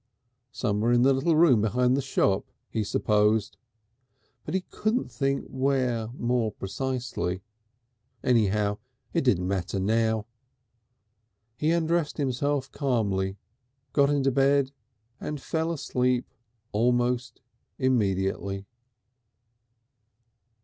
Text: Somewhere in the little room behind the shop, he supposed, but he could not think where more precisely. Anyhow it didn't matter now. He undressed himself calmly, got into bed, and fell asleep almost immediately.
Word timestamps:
Somewhere 0.51 0.91
in 0.91 1.03
the 1.03 1.13
little 1.13 1.35
room 1.35 1.61
behind 1.61 1.95
the 1.95 2.01
shop, 2.01 2.47
he 2.71 2.83
supposed, 2.83 3.55
but 4.43 4.55
he 4.55 4.61
could 4.71 4.95
not 4.95 5.11
think 5.11 5.45
where 5.45 6.07
more 6.17 6.51
precisely. 6.51 7.43
Anyhow 8.23 8.79
it 9.13 9.21
didn't 9.23 9.47
matter 9.47 9.79
now. 9.79 10.25
He 11.55 11.69
undressed 11.69 12.17
himself 12.17 12.71
calmly, 12.71 13.37
got 13.93 14.09
into 14.09 14.31
bed, 14.31 14.71
and 15.19 15.39
fell 15.39 15.71
asleep 15.71 16.25
almost 16.71 17.39
immediately. 17.77 18.65